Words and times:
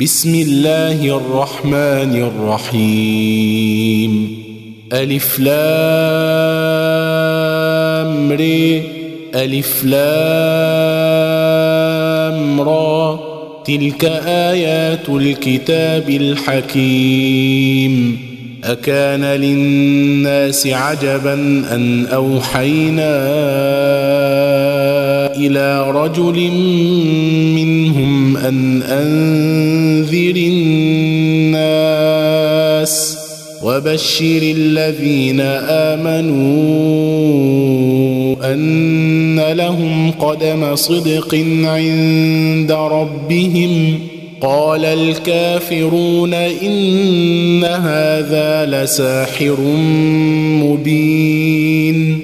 بسم 0.00 0.34
الله 0.34 1.16
الرحمن 1.16 2.32
الرحيم. 2.72 4.38
ألف 4.92 5.40
لام 5.40 5.52
ري 8.32 8.82
ألف 9.34 9.84
لام 9.84 10.00
را. 12.60 13.20
تلك 13.66 14.04
آيات 14.26 15.08
الكتاب 15.08 16.10
الحكيم. 16.10 17.54
أكان 18.64 19.24
للناس 19.24 20.66
عجبا 20.66 21.34
أن 21.74 22.06
أوحينا 22.06 23.14
إلى 25.36 25.90
رجل 25.90 26.50
منهم 27.54 28.36
أن 28.36 28.82
أنذر 28.82 30.36
الناس 30.36 31.74
وبشر 33.64 34.40
الذين 34.42 35.40
آمنوا 35.68 36.84
أن 38.54 39.40
لهم 39.52 40.10
قدم 40.10 40.76
صدق 40.76 41.34
عند 41.64 42.72
ربهم. 42.72 43.98
قال 44.40 44.84
الكافرون 44.84 46.34
إن 46.34 47.64
هذا 47.64 48.66
لساحر 48.66 49.56
مبين. 50.62 52.23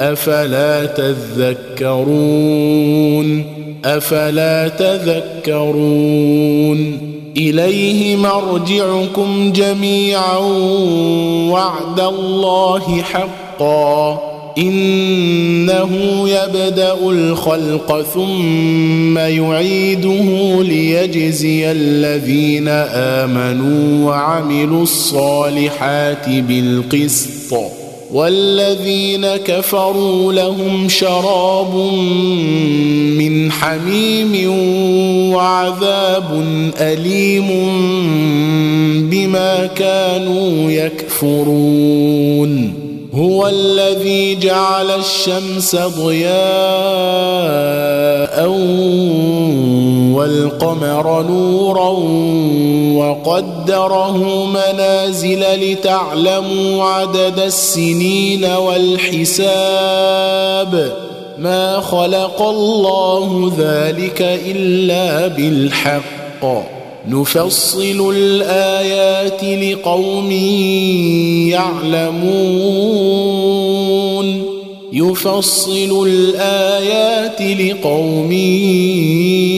أفلا 0.00 0.86
تذكرون؟ 0.86 1.60
أفلا 3.84 4.68
تذكرون؟ 4.68 6.30
إليه 7.36 8.16
مرجعكم 8.16 9.52
جميعا 9.52 10.38
وعد 11.50 12.00
الله 12.00 13.02
حقا. 13.02 14.20
إنه 14.58 15.90
يبدأ 16.28 16.94
الخلق 17.02 18.04
ثم 18.14 19.18
يعيده 19.18 20.62
ليجزي 20.62 21.72
الذين 21.72 22.68
آمنوا 22.94 24.08
وعملوا 24.08 24.82
الصالحات 24.82 26.28
بالقسط. 26.28 27.54
والذين 28.12 29.26
كفروا 29.26 30.32
لهم 30.32 30.88
شراب 30.88 31.74
من 33.18 33.52
حميم 33.52 34.50
وعذاب 35.34 36.44
أليم 36.80 37.48
بما 39.10 39.66
كانوا 39.66 40.70
يكفرون. 40.70 42.50
هو 43.14 43.48
الذي 43.48 44.34
جعل 44.36 44.90
الشمس 44.90 45.76
ضياء 45.76 46.30
والقمر 50.12 51.22
نورا 51.22 51.88
وقدره 52.98 54.44
منازل 54.46 55.44
لتعلموا 55.54 56.84
عدد 56.84 57.38
السنين 57.38 58.44
والحساب. 58.44 59.72
ما 61.38 61.80
خلق 61.80 62.42
الله 62.42 63.52
ذلك 63.58 64.22
إلا 64.22 65.26
بالحق. 65.26 66.64
نفصل 67.08 68.14
الآيات 68.16 69.44
لقوم 69.44 70.30
يعلمون. 71.50 72.90
يفصل 74.92 76.06
الآيات 76.06 77.42
لقوم 77.42 78.32
يعلمون 78.32 79.49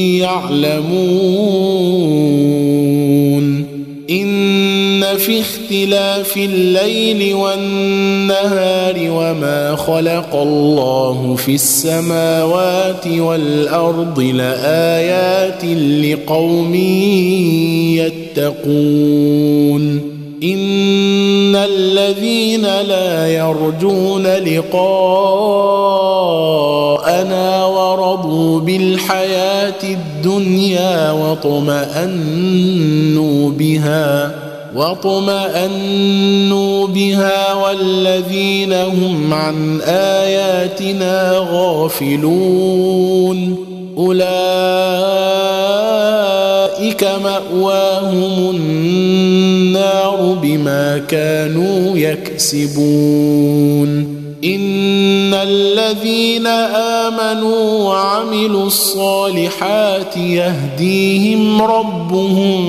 إن 4.10 5.04
في 5.16 5.40
اختلاف 5.40 6.36
الليل 6.36 7.34
والنهار 7.34 8.94
وما 8.98 9.76
خلق 9.76 10.34
الله 10.34 11.34
في 11.36 11.54
السماوات 11.54 13.06
والأرض 13.06 14.20
لآيات 14.20 15.64
لقوم 16.04 16.74
يتقون. 18.36 20.11
ان 20.42 21.56
الذين 21.56 22.62
لا 22.62 23.28
يرجون 23.28 24.26
لقاءنا 24.26 24.84
ورضوا 27.64 28.60
بالحياة 28.60 29.82
الدنيا 29.84 31.10
واطمانوا 31.10 32.30
بها 33.50 34.34
واطمانوا 34.76 36.06
بها 36.86 37.54
والذين 37.54 38.72
هم 38.72 39.34
عن 39.34 39.80
اياتنا 39.80 41.46
غافلون 41.52 42.92
أولئك 43.98 44.22
مأواهم 47.24 48.50
النار 48.50 50.38
بما 50.42 50.98
كانوا 50.98 51.98
يكسبون. 51.98 53.42
إن 54.44 55.34
الذين 55.34 56.46
آمنوا 57.06 57.88
وعملوا 57.88 58.66
الصالحات 58.66 60.16
يهديهم 60.16 61.62
ربهم 61.62 62.62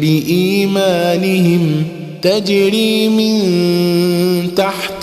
بإيمانهم 0.00 1.82
تجري 2.22 3.08
من 3.08 3.40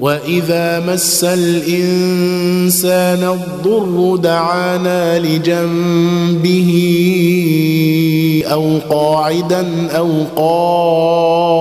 واذا 0.00 0.80
مس 0.80 1.24
الانسان 1.24 2.78
الضر 3.24 4.16
دعانا 4.16 5.18
لجنبه 5.18 6.70
أو 8.52 8.78
قاعدا 8.90 9.66
أو 9.96 10.08
قائما 10.36 11.60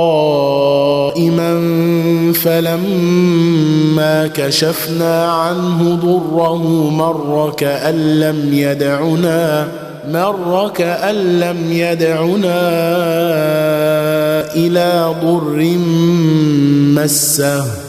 فلما 2.34 4.28
كشفنا 4.28 5.32
عنه 5.32 5.96
ضره 5.96 6.90
مر 6.90 7.54
كأن 7.58 8.20
لم 8.20 8.54
يدعنا 8.54 9.68
مر 10.12 10.72
كأن 10.76 11.40
لم 11.40 11.58
يدعنا 11.72 12.60
إلى 14.56 15.16
ضر 15.24 15.78
مسه 16.96 17.89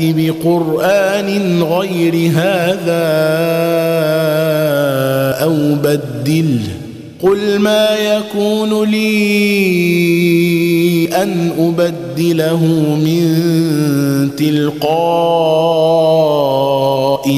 بقرآن 0.00 1.62
غير 1.62 2.30
هذا 2.34 3.08
أو 5.42 5.74
بدله. 5.74 6.60
قل 7.22 7.58
ما 7.58 7.88
يكون 7.96 8.90
لي 8.90 9.08
أن 11.22 11.50
أبدله 11.58 12.64
من 13.04 13.26
تلقاء 14.36 14.88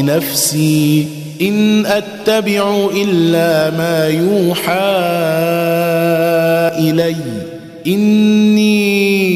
نفسي. 0.05 1.07
إن 1.43 1.87
أتبع 1.87 2.89
إلا 2.97 3.71
ما 3.71 4.07
يوحى 4.09 5.01
إلي. 6.91 7.17
إني 7.87 9.30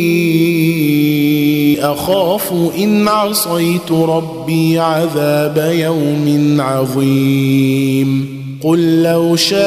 أخاف 1.92 2.52
إن 2.78 3.08
عصيت 3.08 3.92
ربي 3.92 4.78
عذاب 4.78 5.72
يوم 5.74 6.56
عظيم. 6.60 8.34
قل 8.62 9.02
لو 9.02 9.36
شاء 9.36 9.58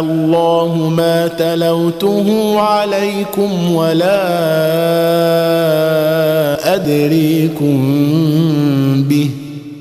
الله 0.00 0.92
ما 0.96 1.28
تلوته 1.28 2.60
عليكم 2.60 3.74
ولا 3.74 4.26
أدريكم 6.74 7.76
به. 9.08 9.30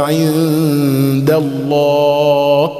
عند 0.00 1.30
الله 1.30 2.70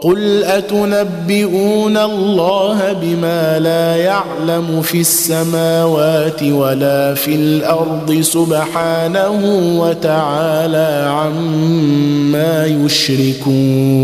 قل 0.00 0.44
أتنبئون 0.44 1.96
الله 1.96 2.92
بما 2.92 3.58
لا 3.58 3.96
يعلم 3.96 4.82
في 4.82 5.00
السماوات 5.00 6.42
ولا 6.42 7.14
في 7.14 7.34
الأرض 7.34 8.20
سبحانه 8.20 9.40
وتعالى 9.80 11.08
عما 11.10 12.66
يشركون 12.66 13.98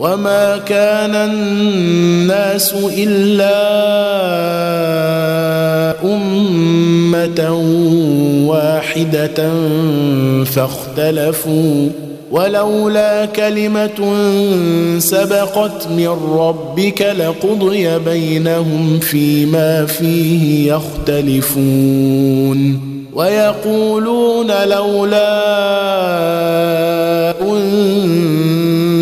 وما 0.00 0.58
كان 0.58 1.14
الناس 1.14 2.74
الا 2.98 3.60
امه 6.04 7.50
واحدة 8.48 9.50
فاختلفوا 10.44 11.88
ولولا 12.30 13.24
كلمه 13.24 14.14
سبقت 14.98 15.88
من 15.88 16.08
ربك 16.32 17.02
لقضي 17.02 17.98
بينهم 17.98 18.98
فيما 19.00 19.86
فيه 19.86 20.72
يختلفون 20.72 22.10
ويقولون 23.12 24.50
لولا 24.64 25.40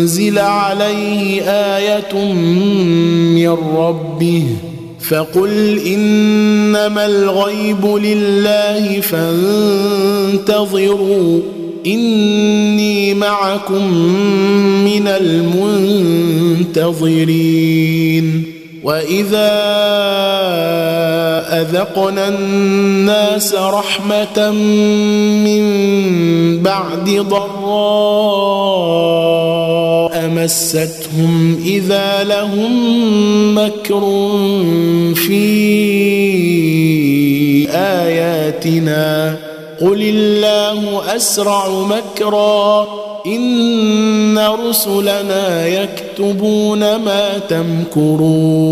أنزل 0.09 0.39
عليه 0.39 1.41
آية 1.41 2.33
من 3.35 3.57
ربه 3.77 4.43
فقل 5.09 5.79
إنما 5.85 7.05
الغيب 7.05 7.85
لله 7.85 9.01
فانتظروا 10.41 11.39
إني 11.85 13.13
معكم 13.13 13.93
من 14.83 15.07
المنتظرين 16.67 16.93
وإذا 18.83 19.49
أذقنا 21.61 22.27
الناس 22.27 23.55
رحمة 23.55 24.51
من 25.45 25.63
بعد 26.63 27.09
ضراء 27.29 28.69
مستهم 30.35 31.63
إذا 31.65 32.23
لهم 32.23 32.73
مكر 33.57 34.01
في 35.15 35.39
آياتنا. 37.71 39.35
قل 39.81 40.01
الله 40.01 41.15
أسرع 41.15 41.69
مكرا. 41.69 42.87
إن 43.25 44.39
رسلنا 44.39 45.67
يكتبون 45.67 46.79
ما 46.79 47.37
تمكرون. 47.49 48.69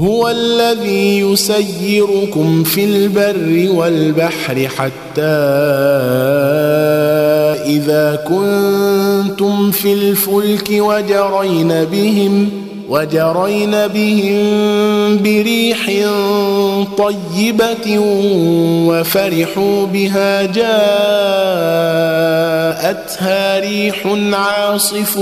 هو 0.00 0.28
الذي 0.28 1.18
يسيركم 1.18 2.64
في 2.64 2.84
البر 2.84 3.70
والبحر 3.74 4.68
حتى 4.68 4.94
إذا 7.66 8.24
كنتم 8.28 9.70
في 9.70 9.92
الفلك 9.92 10.68
وجرين 10.70 11.84
بهم 11.84 12.64
وجرين 12.88 13.70
بهم 13.70 14.44
بريح 15.22 15.86
طيبة 16.98 17.98
وفرحوا 18.88 19.86
بها 19.86 20.42
جاءتها 20.42 20.80
ريح 23.60 24.06
عاصف 24.32 25.16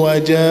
وجاءهم 0.00 0.48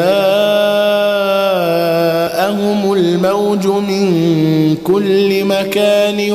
الموج 2.94 3.68
من 3.68 4.76
كل 4.84 5.46
مكان 5.46 6.32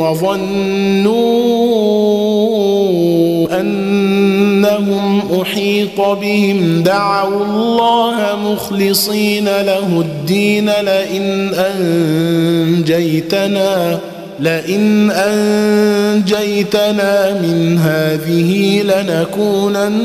وظنوا 0.00 1.47
أحيط 5.42 6.00
بهم. 6.00 6.82
دعوا 6.82 7.44
الله 7.44 8.36
مخلصين 8.44 9.44
له 9.44 10.00
الدين. 10.00 10.70
لئن 10.70 11.54
أنجيتنا 12.74 13.98
لئن 14.40 15.10
أنجيتنا 15.10 16.32
من 17.42 17.78
هذه 17.78 18.82
لنكونن 18.82 19.96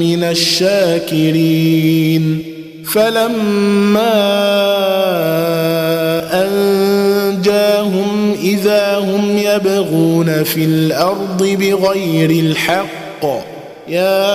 من 0.00 0.24
الشاكرين. 0.24 1.78
فلما 2.94 4.18
أنجاهم 6.32 8.34
إذا 8.42 8.98
هم 8.98 9.38
يبغون 9.38 10.44
في 10.44 10.64
الأرض 10.64 11.42
بغير 11.42 12.30
الحق 12.30 13.47
يا 13.88 14.28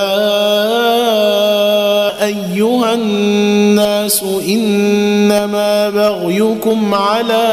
أيها 2.26 2.94
الناس 2.94 4.24
إنما 4.48 5.90
بغيكم 5.90 6.94
على 6.94 7.44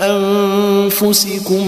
أنفسكم 0.00 1.64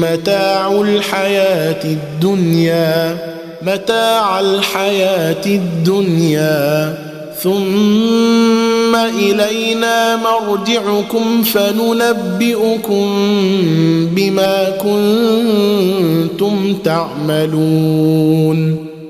متاع 0.00 0.70
الحياة 0.80 1.84
الدنيا 1.84 3.16
متاع 3.62 4.40
الحياة 4.40 5.46
الدنيا. 5.46 6.94
ثم 7.42 8.65
إلينا 8.94 10.16
مرجعكم 10.16 11.42
فننبئكم 11.42 13.06
بما 14.14 14.70
كنتم 14.70 16.74
تعملون. 16.84 18.85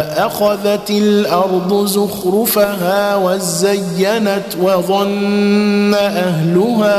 أخذت 0.00 0.90
الأرض 0.90 1.86
زخرفها 1.86 3.16
وزينت 3.16 4.56
وظن 4.62 5.94
أهلها 5.94 6.98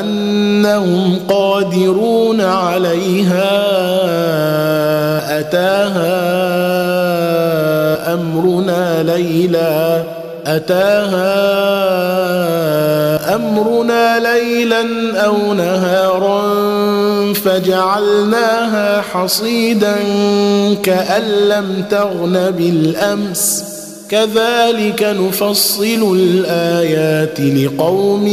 أنهم 0.00 1.18
قادرون 1.28 2.40
عليها 2.40 3.54
أتاها 5.40 6.14
أمرنا 8.14 9.02
ليلا 9.02 10.02
أتاها 10.46 11.54
أمرنا 13.34 14.18
ليلا 14.18 14.84
أو 15.20 15.54
نهارا 15.54 16.44
فجعلناها 17.32 19.00
حصيدا 19.00 19.96
كأن 20.82 21.22
لم 21.22 21.84
تغن 21.90 22.50
بالأمس. 22.50 23.64
كذلك 24.08 25.02
نفصل 25.02 26.16
الآيات 26.16 27.40
لقوم 27.40 28.26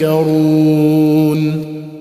يتفكرون. 0.00 1.75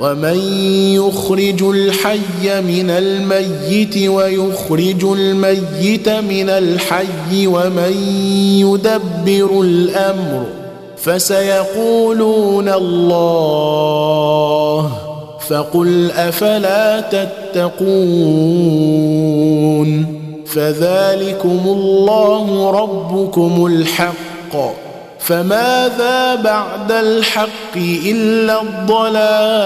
ومن 0.00 0.38
يخرج 0.94 1.62
الحي 1.62 2.60
من 2.60 2.90
الميت 2.90 4.08
ويخرج 4.08 5.04
الميت 5.04 6.08
من 6.08 6.48
الحي 6.48 7.46
ومن 7.46 7.92
يدبر 8.58 9.60
الأمر 9.60 10.46
فسيقولون 10.96 12.68
الله 12.68 13.70
فقل 15.48 16.10
أفلا 16.10 17.00
تتقون 17.00 18.10
فذلكم 20.46 21.60
الله 21.66 22.70
ربكم 22.70 23.66
الحق 23.66 24.89
فماذا 25.20 26.34
بعد 26.34 26.92
الحق 26.92 27.76
إلا 28.06 28.62
الضلال 28.62 29.60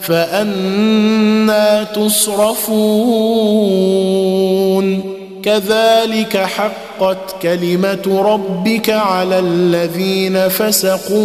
فأنا 0.00 1.84
تصرفون 1.84 3.20
كذلك 5.42 6.36
حقت 6.36 7.42
كلمة 7.42 8.22
ربك 8.24 8.90
على 8.90 9.38
الذين 9.38 10.48
فسقوا 10.48 11.20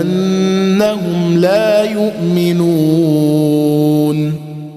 أنهم 0.00 1.38
لا 1.38 1.82
يؤمنون 1.82 3.30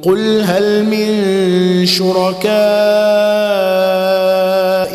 قل 0.03 0.41
هل 0.41 0.83
من 0.85 1.85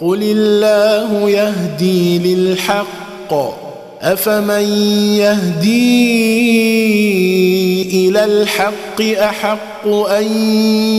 قل 0.00 0.22
الله 0.22 1.30
يهدي 1.30 2.18
للحق 2.18 3.34
افمن 4.02 4.62
يهدي 5.16 5.96
إلى 8.08 8.24
الحق 8.24 9.00
احق 9.00 9.86
ان 9.88 10.24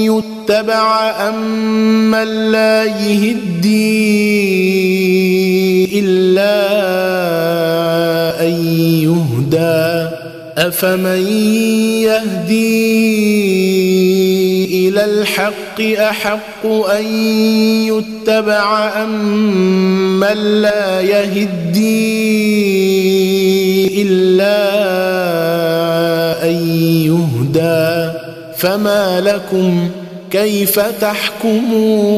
يتبع 0.04 1.10
ام 1.30 2.12
من 2.12 2.52
لا 2.52 2.84
يهدي 2.86 4.00
الا 6.00 6.58
ان 8.48 8.66
يهدى 9.04 10.10
افمن 10.58 11.28
يهدي 12.02 14.07
إلى 15.18 15.22
الحق 15.22 15.82
أحق 15.82 16.66
أن 16.66 17.06
يتبع 17.88 18.92
أم 19.04 20.20
من 20.20 20.62
لا 20.62 21.02
يهدي 21.02 21.98
إلا 24.02 24.58
أن 26.44 26.56
يهدى 27.06 28.12
فما 28.58 29.22
لكم 29.22 29.90
كيف 30.32 30.80
تحكمون 30.80 32.18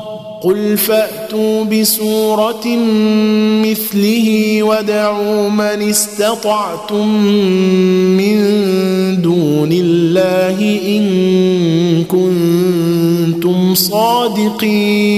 قل 0.41 0.77
فأتوا 0.77 1.63
بسورة 1.63 2.67
مثله 3.61 4.63
ودعوا 4.63 5.49
من 5.49 5.89
استطعتم 5.89 7.07
من 8.17 8.37
دون 9.21 9.69
الله 9.71 10.79
إن 10.87 12.03
كنتم 12.03 13.75
صادقين. 13.75 15.11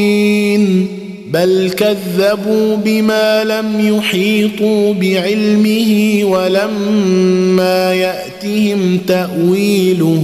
بل 1.34 1.70
كذبوا 1.70 2.76
بما 2.76 3.44
لم 3.44 3.96
يحيطوا 3.96 4.94
بعلمه 4.94 6.20
ولما 6.24 7.94
يأتهم 7.94 8.98
تأويله. 9.08 10.24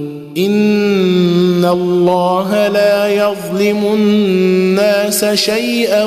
ان 0.37 1.65
الله 1.65 2.67
لا 2.67 3.07
يظلم 3.07 3.85
الناس 3.93 5.25
شيئا 5.25 6.05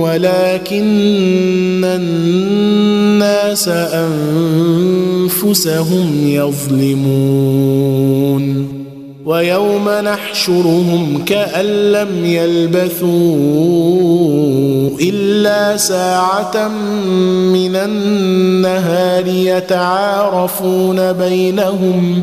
ولكن 0.00 1.84
الناس 1.84 3.68
انفسهم 5.28 6.28
يظلمون 6.28 7.78
ويوم 9.24 9.88
نحشرهم 9.88 11.24
كأن 11.26 11.66
لم 11.92 12.24
يلبثوا 12.24 13.08
إلا 15.00 15.76
ساعة 15.76 16.68
من 17.52 17.76
النهار 17.76 19.26
يتعارفون 19.26 21.12
بينهم 21.12 22.22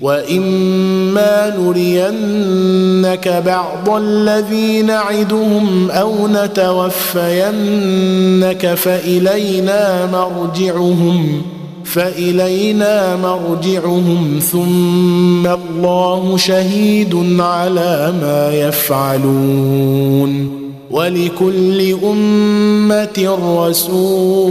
واما 0.00 1.56
نرينك 1.58 3.42
بعض 3.46 3.88
الذي 3.96 4.82
نعدهم 4.82 5.90
أو 5.90 6.28
نتوفينك 6.28 7.54
فالينا 8.74 10.06
مرجعهم 10.12 11.42
فالينا 11.84 13.16
مرجعهم 13.16 14.40
ثم 14.52 15.46
الله 15.46 16.36
شهيد 16.36 17.40
على 17.40 18.12
ما 18.22 18.52
يفعلون 18.52 20.50
ولكل 20.90 21.96
امه 22.04 23.38
رسول 23.68 24.50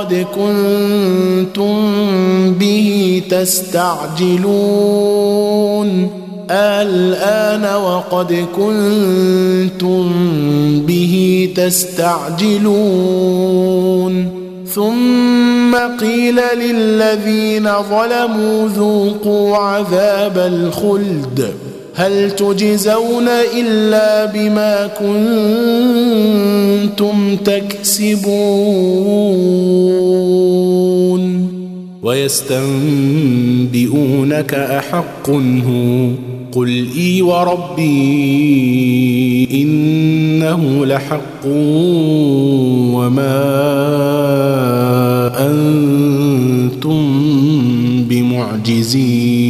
وقد 0.00 0.26
كنتم 0.34 1.74
به 2.54 3.22
تستعجلون 3.30 4.50
الآن 6.50 7.82
وقد 7.82 8.46
كنتم 8.56 10.12
به 10.86 11.48
تستعجلون 11.56 12.70
ثم 14.74 15.76
قيل 16.00 16.40
للذين 16.56 17.68
ظلموا 17.90 18.68
ذوقوا 18.68 19.56
عذاب 19.56 20.38
الخلد 20.38 21.54
هل 21.94 22.30
تجزون 22.30 23.28
إلا 23.58 24.24
بما 24.24 24.86
كنتم 26.86 27.36
تكسبون؟ 27.36 28.90
ويستنبئونك 32.02 33.34
أحق 34.54 35.30
هو 35.30 36.08
قل 36.52 36.86
إي 36.96 37.22
وربي 37.22 37.88
إنه 39.52 40.86
لحق 40.86 41.46
وما 42.96 43.40
أنتم 45.46 47.06
بمعجزين. 48.08 49.49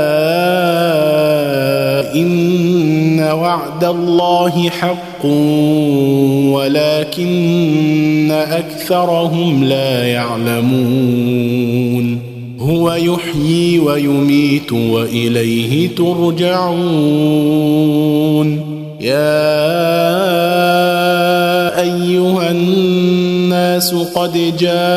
إن 2.15 3.21
وعد 3.21 3.85
الله 3.85 4.71
حق 4.71 5.25
ولكن 6.55 8.31
أكثرهم 8.31 9.65
لا 9.65 10.05
يعلمون. 10.05 11.47
هو 12.61 12.93
يحيي 12.93 13.79
ويميت 13.79 14.73
وإليه 14.73 15.89
ترجعون. 15.97 17.57
يا 19.01 19.57
أيها 21.81 22.51
الناس 22.51 23.95
قد 23.95 24.33
جاءتكم 24.59 24.97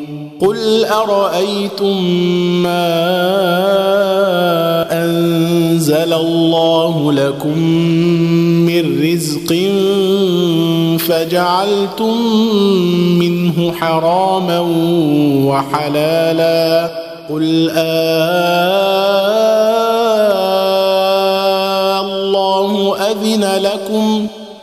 قل 0.41 0.85
ارايتم 0.85 2.03
ما 2.63 2.91
انزل 4.91 6.13
الله 6.13 7.13
لكم 7.13 7.57
من 8.65 9.01
رزق 9.03 9.53
فجعلتم 11.05 12.17
منه 13.19 13.71
حراما 13.71 14.59
وحلالا 15.45 16.91
قل 17.29 17.71
آه 17.75 18.81
الله 22.01 22.97
أذن 23.11 23.43
لكم 23.61 24.27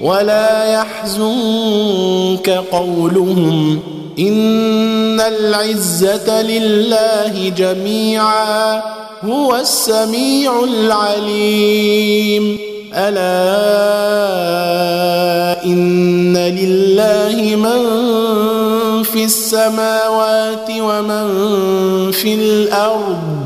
ولا 0.00 0.72
يحزنك 0.72 2.50
قولهم 2.72 3.80
إن 4.18 5.20
العزة 5.20 6.42
لله 6.42 7.48
جميعا 7.48 8.82
هو 9.24 9.56
السميع 9.56 10.64
العليم. 10.64 12.58
ألا 12.94 13.26
إن 15.64 16.36
لله 16.36 17.56
من 17.56 17.82
في 19.02 19.24
السماوات 19.24 20.68
ومن 20.70 21.26
في 22.12 22.34
الأرض. 22.34 23.45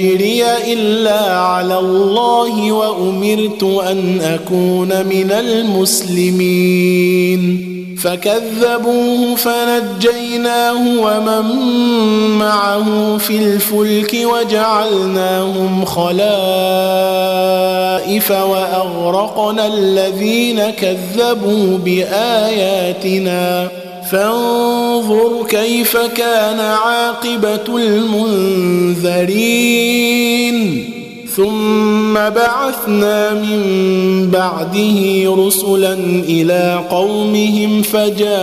ان 0.00 0.06
أجري 0.06 0.44
إلا 0.72 1.40
على 1.40 1.78
الله 1.78 2.72
وأمرت 2.72 3.62
أن 3.62 4.20
أكون 4.20 5.06
من 5.06 5.32
المسلمين. 5.32 6.96
فكذبوه 8.02 9.36
فنجيناه 9.36 11.00
ومن 11.00 11.44
معه 12.38 13.18
في 13.18 13.38
الفلك 13.38 14.16
وجعلناهم 14.24 15.84
خلائف 15.84 16.20
وأغرقنا 18.30 19.66
الذين 19.66 20.70
كذبوا 20.70 21.78
بآياتنا. 21.78 23.68
فانظر 24.10 25.46
كيف 25.48 25.96
كان 25.96 26.60
عاقبة 26.60 27.76
المنذرين. 27.76 29.36
ثم 31.36 32.14
بعثنا 32.14 33.34
من 33.34 33.60
بعده 34.32 35.34
رسلا 35.46 35.92
إلى 36.28 36.80
قومهم 36.90 37.82
فجاءوهم 37.82 38.34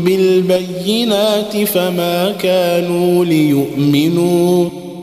بالبينات 0.00 1.56
فما 1.56 2.32
كانوا 2.42 3.24
ليؤمنوا. 3.24 4.81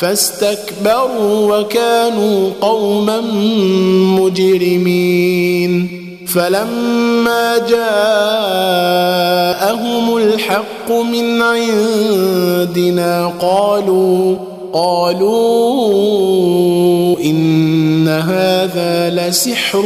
فاستكبروا 0.00 1.56
وكانوا 1.56 2.50
قوما 2.60 3.20
مجرمين. 4.20 5.88
فلما 6.26 7.58
جاءهم 7.58 7.76
الحق 10.16 10.90
من 10.90 11.42
عندنا 11.42 13.32
قالوا 13.40 14.36
قالوا 14.72 15.58
إن 17.20 18.08
هذا 18.08 19.10
لسحر 19.10 19.84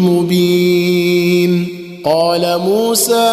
مبين. 0.00 1.68
قال 2.04 2.58
موسى 2.58 3.32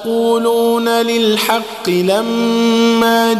اتقولون 0.00 0.88
للحق 0.88 1.88
لما 1.88 3.32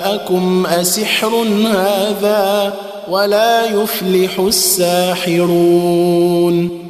جاءكم 0.00 0.66
أسحر 0.66 1.34
هذا 1.66 2.74
ولا 3.08 3.64
يفلح 3.64 4.38
الساحرون 4.40 5.66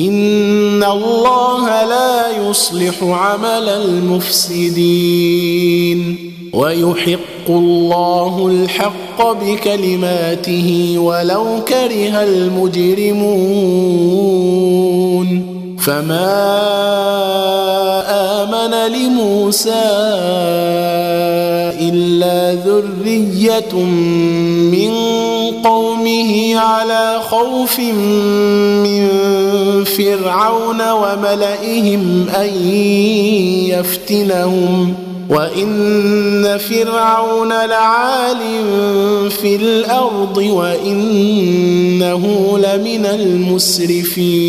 إن 0.00 0.84
الله 0.84 1.84
لا 1.84 2.48
يصلح 2.48 3.02
عمل 3.02 3.68
المفسدين 4.68 5.38
ويحق 6.52 7.48
الله 7.48 8.48
الحق 8.48 9.32
بكلماته 9.42 10.94
ولو 10.98 11.64
كره 11.68 12.22
المجرمون 12.22 13.58
فما 15.88 16.44
امن 18.44 18.92
لموسى 18.92 19.88
الا 21.80 22.54
ذريه 22.54 23.74
من 24.72 24.92
قومه 25.64 26.56
على 26.56 27.20
خوف 27.30 27.80
من 27.80 29.08
فرعون 29.84 30.90
وملئهم 30.90 32.28
ان 32.28 32.50
يفتنهم 33.68 34.94
وان 35.30 36.58
فرعون 36.58 37.48
لعال 37.48 38.38
في 39.30 39.56
الأرض 39.56 40.36
وانه 40.36 42.24
لمن 42.58 43.06
المسرفين 43.06 44.48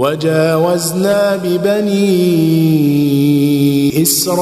وجاوزنا 0.00 1.36
ببني 1.44 1.92
إسرائيل 4.02 4.40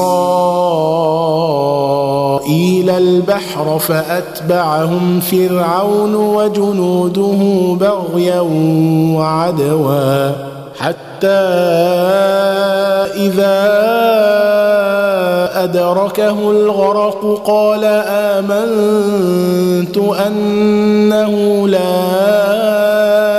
البحر 2.89 3.79
فأتبعهم 3.79 5.19
فرعون 5.19 6.15
وجنوده 6.15 7.75
بغيا 7.79 8.39
وعدوا 9.15 10.31
حتى 10.79 11.27
إذا 13.15 13.59
أدركه 15.63 16.51
الغرق 16.51 17.41
قال 17.45 17.83
آمنت 18.07 19.97
أنه 19.97 21.67
لا 21.67 23.38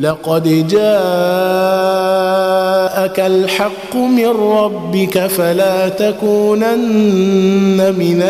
لقد 0.00 0.68
جاءك 0.68 0.80
الحق 3.20 3.96
من 3.96 4.26
ربك 4.26 5.26
فلا 5.26 5.88
تكونن 5.88 7.94
من 7.98 8.22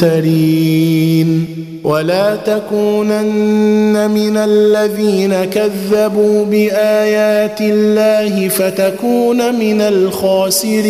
الممترين 0.00 1.46
ولا 1.84 2.36
تكونن 2.36 4.10
من 4.10 4.36
الذين 4.36 5.44
كذبوا 5.44 6.44
بآيات 6.44 7.60
الله 7.60 8.48
فتكون 8.48 9.54
من 9.54 9.80
الخاسرين. 9.80 10.84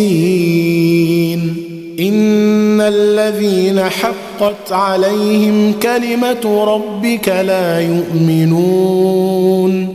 إن 1.99 2.81
الذين 2.81 3.79
حقت 3.79 4.71
عليهم 4.71 5.73
كلمة 5.83 6.65
ربك 6.65 7.29
لا 7.29 7.79
يؤمنون. 7.79 9.94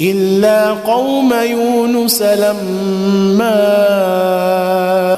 إلا 0.00 0.70
قوم 0.70 1.34
يونس 1.50 2.22
لما 2.22 3.64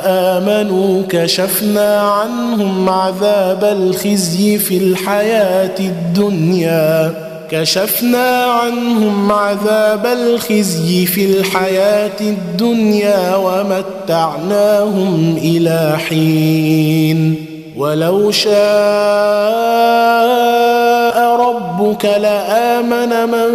آمنوا 0.07 1.03
كشفنا 1.09 2.01
عنهم 2.01 2.89
عذاب 2.89 3.65
الخزي 3.65 4.59
في 4.59 4.79
الحياة 4.79 5.75
الدنيا. 5.81 7.15
كشفنا 7.51 8.45
عنهم 8.45 9.33
عذاب 9.33 10.07
الخزي 10.07 11.07
في 11.07 11.25
الحياة 11.25 12.21
الدنيا 12.21 13.37
ومتعناهم 13.37 15.39
إلى 15.43 15.97
حين. 16.09 17.47
ولو 17.77 18.31
شاء 18.31 19.67
ربك 21.57 22.05
لآمن 22.05 23.29
من 23.29 23.51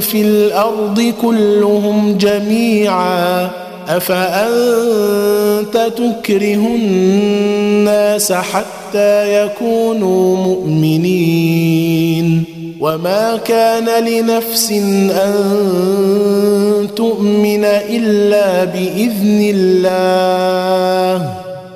في 0.00 0.22
الأرض 0.22 1.12
كلهم 1.22 2.18
جميعا. 2.18 3.50
أفأنت 3.88 5.92
تكره 5.96 6.66
الناس 6.76 8.32
حتى 8.32 9.44
يكونوا 9.44 10.36
مؤمنين؟ 10.36 12.44
وما 12.80 13.38
كان 13.44 14.04
لنفس 14.04 14.72
أن 15.10 16.88
تؤمن 16.96 17.64
إلا 17.64 18.64
بإذن 18.64 19.52
الله. 19.54 21.41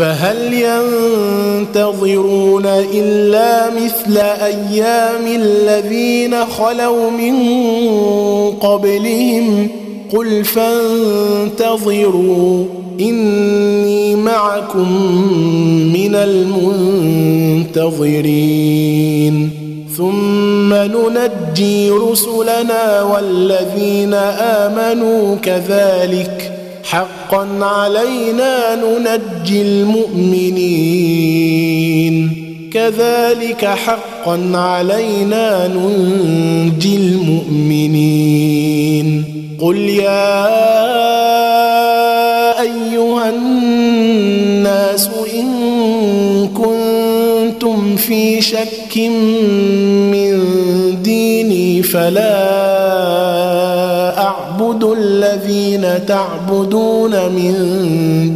فهل 0.00 0.52
ينتظرون 1.74 2.66
إلا 2.66 3.70
مثل 3.70 4.18
أيام 4.18 5.26
الذين 5.26 6.44
خلوا 6.44 7.10
من 7.10 7.34
قبلهم؟ 8.50 9.68
قل 10.12 10.44
فانتظروا 10.44 12.64
إني 13.00 14.14
معكم 14.14 14.92
من 15.92 16.14
المنتظرين. 16.14 17.50
ثم 19.96 20.74
ننجي 20.74 21.90
رسلنا 21.90 23.02
والذين 23.02 24.14
آمنوا 24.14 25.36
كذلك. 25.36 26.49
حقا 26.90 27.46
علينا 27.60 28.74
ننجي 28.74 29.62
المؤمنين. 29.62 30.56
كذلك 32.72 33.64
حقا 33.64 34.50
علينا 34.54 35.68
ننجي 35.68 36.96
المؤمنين. 36.96 38.44
قل 39.60 39.76
يا 39.76 40.50
أيها 42.60 43.28
الناس 43.28 45.10
إن 45.34 45.48
كنتم 46.48 47.96
في 47.96 48.40
شك 48.40 48.96
من 50.12 50.40
ديني 51.02 51.82
فلا 51.82 53.49
اعبد 54.60 54.84
الذين 54.84 56.06
تعبدون 56.06 57.10
من 57.10 57.54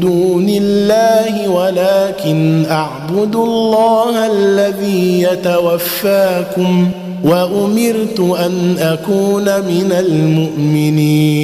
دون 0.01 0.49
الله 0.49 1.49
ولكن 1.49 2.67
أعبد 2.71 3.37
الله 3.37 4.27
الذي 4.27 5.23
يتوفاكم 5.23 6.89
وأمرت 7.25 8.21
أن 8.21 8.77
أكون 8.79 9.45
من 9.45 9.93
المؤمنين 9.99 11.35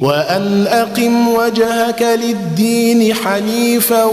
وأن 0.00 0.66
أقم 0.66 1.28
وجهك 1.28 2.18
للدين 2.24 3.14
حنيفا 3.14 4.04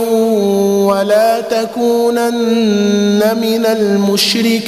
ولا 0.87 1.41
تكونن 1.41 3.21
من 3.41 3.65
المشركين 3.65 4.67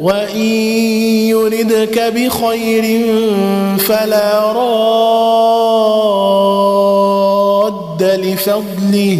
وإن 0.00 0.46
يردك 1.30 2.12
بخير 2.16 3.06
فلا 3.78 4.52
راد 4.52 4.76
لفضله 8.02 9.18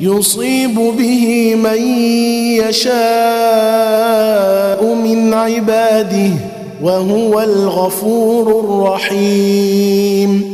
يصيب 0.00 0.74
به 0.74 1.54
من 1.54 1.98
يشاء 2.68 2.94
من 4.94 5.34
عباده 5.34 6.30
وهو 6.82 7.40
الغفور 7.40 8.60
الرحيم. 8.64 10.53